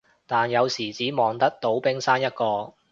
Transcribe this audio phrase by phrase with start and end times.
[0.25, 2.73] 但有時只望得到冰山一角